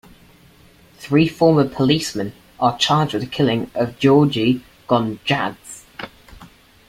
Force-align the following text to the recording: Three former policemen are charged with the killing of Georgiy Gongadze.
Three 0.97 1.27
former 1.27 1.69
policemen 1.69 2.33
are 2.59 2.75
charged 2.79 3.13
with 3.13 3.21
the 3.21 3.29
killing 3.29 3.69
of 3.75 3.99
Georgiy 3.99 4.63
Gongadze. 4.89 5.83